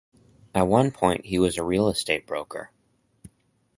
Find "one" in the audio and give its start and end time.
0.65-0.89